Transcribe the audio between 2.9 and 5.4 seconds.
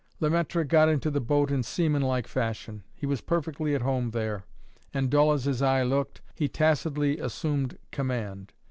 He was perfectly at home there, and dull